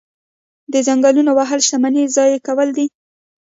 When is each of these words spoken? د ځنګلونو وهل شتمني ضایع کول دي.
د 0.73 0.75
ځنګلونو 0.87 1.31
وهل 1.33 1.59
شتمني 1.65 2.03
ضایع 2.15 2.39
کول 2.47 2.69
دي. 2.77 2.85